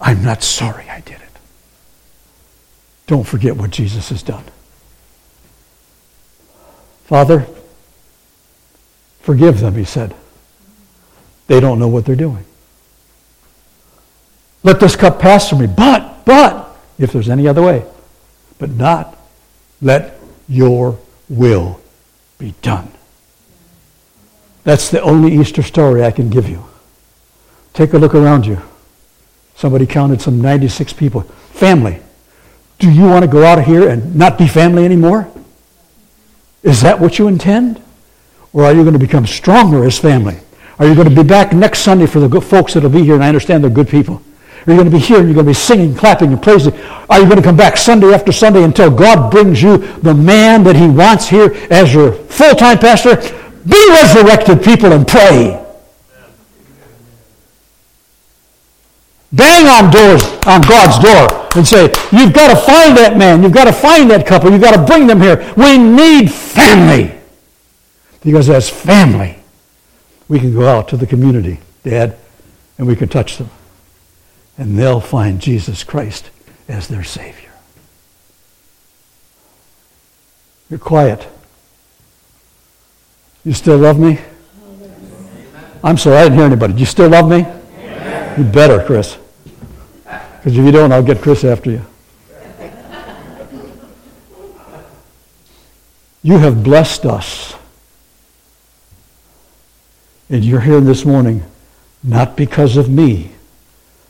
[0.00, 1.22] I'm not sorry I did it.
[3.06, 4.44] Don't forget what Jesus has done.
[7.04, 7.46] Father,
[9.20, 10.14] forgive them, he said.
[11.46, 12.44] They don't know what they're doing.
[14.64, 17.84] Let this cup pass from me, but, but, if there's any other way,
[18.58, 19.16] but not
[19.80, 20.18] let
[20.48, 20.98] your
[21.28, 21.80] will
[22.38, 22.90] be done.
[24.66, 26.64] That's the only Easter story I can give you.
[27.72, 28.60] Take a look around you.
[29.54, 31.20] Somebody counted some 96 people.
[31.52, 32.00] Family.
[32.80, 35.30] Do you want to go out of here and not be family anymore?
[36.64, 37.80] Is that what you intend?
[38.52, 40.36] Or are you going to become stronger as family?
[40.80, 43.04] Are you going to be back next Sunday for the good folks that will be
[43.04, 43.14] here?
[43.14, 44.20] And I understand they're good people.
[44.66, 46.76] Are you going to be here and you're going to be singing, clapping, and praising?
[47.08, 50.64] Are you going to come back Sunday after Sunday until God brings you the man
[50.64, 53.44] that he wants here as your full-time pastor?
[53.66, 55.62] Be resurrected, people, and pray.
[59.32, 63.42] Bang on doors, on God's door, and say, You've got to find that man.
[63.42, 64.50] You've got to find that couple.
[64.52, 65.52] You've got to bring them here.
[65.56, 67.12] We need family.
[68.22, 69.38] Because as family,
[70.28, 72.16] we can go out to the community, Dad,
[72.78, 73.50] and we can touch them.
[74.58, 76.30] And they'll find Jesus Christ
[76.68, 77.50] as their Savior.
[80.70, 81.28] You're quiet.
[83.46, 84.18] You still love me?
[85.84, 86.72] I'm sorry, I didn't hear anybody.
[86.72, 87.46] Do you still love me?
[88.36, 89.16] You better, Chris.
[90.02, 91.82] Because if you don't, I'll get Chris after you.
[96.24, 97.54] You have blessed us
[100.28, 101.44] and you're here this morning
[102.02, 103.30] not because of me,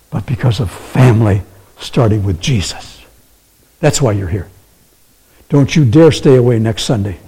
[0.09, 1.43] but because of family,
[1.79, 3.05] starting with Jesus.
[3.81, 4.49] That's why you're here.
[5.51, 7.19] Don't you dare stay away next Sunday.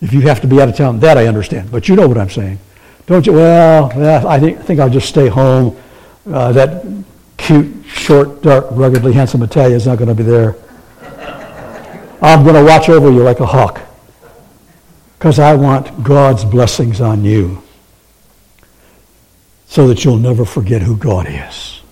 [0.00, 1.70] If you have to be out of town, that I understand.
[1.70, 2.58] But you know what I'm saying.
[3.06, 3.34] Don't you?
[3.34, 3.92] Well,
[4.26, 5.76] I think, think I'll just stay home.
[6.30, 6.84] Uh, that
[7.36, 10.56] cute, short, dark, ruggedly handsome Italian is not going to be there.
[12.20, 13.80] I'm going to watch over you like a hawk
[15.18, 17.62] because I want God's blessings on you
[19.66, 21.82] so that you'll never forget who God is.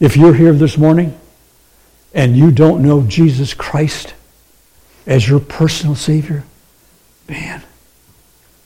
[0.00, 1.18] If you're here this morning
[2.12, 4.14] and you don't know Jesus Christ
[5.06, 6.44] as your personal Savior,
[7.28, 7.62] man,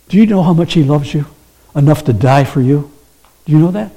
[0.09, 1.27] do you know how much He loves you?
[1.75, 2.91] Enough to die for you?
[3.45, 3.93] Do you know that?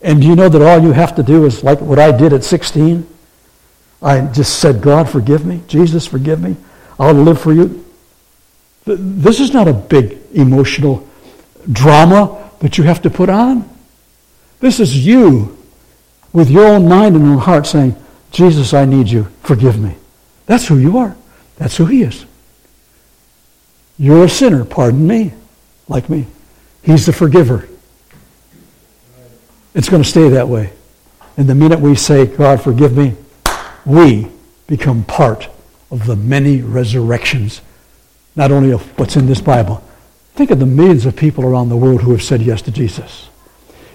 [0.00, 2.32] And do you know that all you have to do is like what I did
[2.32, 3.06] at 16?
[4.02, 5.62] I just said, God, forgive me.
[5.68, 6.56] Jesus, forgive me.
[6.98, 7.84] I'll live for you.
[8.84, 11.08] This is not a big emotional
[11.70, 13.68] drama that you have to put on.
[14.58, 15.56] This is you
[16.32, 17.94] with your own mind and own heart saying,
[18.32, 19.28] Jesus, I need you.
[19.42, 19.94] Forgive me.
[20.52, 21.16] That's who you are.
[21.56, 22.26] That's who he is.
[23.98, 24.66] You're a sinner.
[24.66, 25.32] Pardon me.
[25.88, 26.26] Like me.
[26.82, 27.66] He's the forgiver.
[29.72, 30.74] It's going to stay that way.
[31.38, 33.14] And the minute we say, God, forgive me,
[33.86, 34.26] we
[34.66, 35.48] become part
[35.90, 37.62] of the many resurrections,
[38.36, 39.82] not only of what's in this Bible.
[40.34, 43.30] Think of the millions of people around the world who have said yes to Jesus.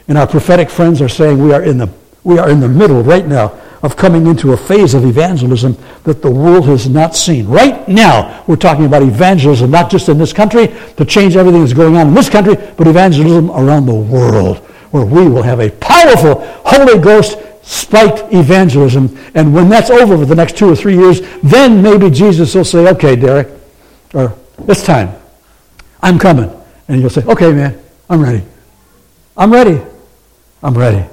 [0.07, 1.93] And our prophetic friends are saying we are in the,
[2.23, 6.21] we are in the middle right now of coming into a phase of evangelism that
[6.21, 7.47] the world has not seen.
[7.47, 10.67] Right now, we're talking about evangelism, not just in this country
[10.97, 14.57] to change everything that's going on in this country, but evangelism around the world,
[14.91, 19.17] where we will have a powerful Holy Ghost spiked evangelism.
[19.35, 22.65] And when that's over for the next two or three years, then maybe Jesus will
[22.65, 23.49] say, okay, Derek,
[24.13, 24.33] or
[24.67, 25.13] it's time.
[26.01, 26.49] I'm coming.
[26.87, 28.43] And you'll say, okay, man, I'm ready.
[29.35, 29.81] I'm ready.
[30.63, 31.05] I'm ready.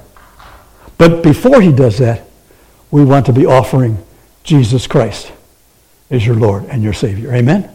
[0.97, 2.24] But before he does that,
[2.95, 3.97] we want to be offering
[4.43, 5.29] Jesus Christ
[6.09, 7.35] as your Lord and your Savior.
[7.35, 7.69] Amen?